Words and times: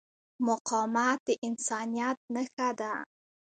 مقاومت 0.45 1.17
د 1.27 1.29
انسانیت 1.47 2.17
نښه 2.33 2.69
ده. 2.79 2.93